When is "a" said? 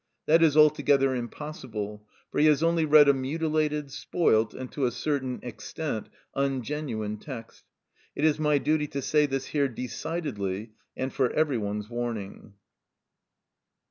3.07-3.13, 4.87-4.91